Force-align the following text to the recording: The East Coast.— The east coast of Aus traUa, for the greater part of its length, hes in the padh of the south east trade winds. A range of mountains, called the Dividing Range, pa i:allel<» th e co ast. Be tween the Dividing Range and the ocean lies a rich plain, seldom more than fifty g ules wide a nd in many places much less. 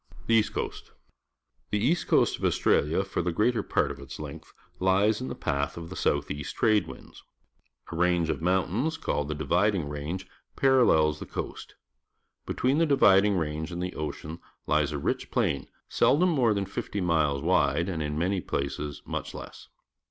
The 0.25 0.33
East 0.33 0.51
Coast.— 0.51 0.93
The 1.69 1.77
east 1.77 2.07
coast 2.07 2.39
of 2.39 2.43
Aus 2.43 2.57
traUa, 2.59 3.05
for 3.05 3.21
the 3.21 3.31
greater 3.31 3.61
part 3.61 3.91
of 3.91 3.99
its 3.99 4.19
length, 4.19 4.51
hes 4.81 5.21
in 5.21 5.27
the 5.27 5.35
padh 5.35 5.77
of 5.77 5.91
the 5.91 5.95
south 5.95 6.31
east 6.31 6.55
trade 6.55 6.87
winds. 6.87 7.21
A 7.91 7.95
range 7.95 8.31
of 8.31 8.41
mountains, 8.41 8.97
called 8.97 9.27
the 9.27 9.35
Dividing 9.35 9.87
Range, 9.87 10.25
pa 10.55 10.65
i:allel<» 10.65 11.19
th 11.19 11.21
e 11.21 11.31
co 11.31 11.51
ast. 11.51 11.75
Be 12.47 12.55
tween 12.55 12.79
the 12.79 12.87
Dividing 12.87 13.37
Range 13.37 13.71
and 13.71 13.79
the 13.83 13.93
ocean 13.93 14.39
lies 14.65 14.91
a 14.91 14.97
rich 14.97 15.29
plain, 15.29 15.67
seldom 15.87 16.29
more 16.29 16.55
than 16.55 16.65
fifty 16.65 16.99
g 16.99 17.05
ules 17.05 17.43
wide 17.43 17.87
a 17.87 17.95
nd 17.95 18.01
in 18.01 18.17
many 18.17 18.41
places 18.41 19.03
much 19.05 19.35
less. 19.35 19.67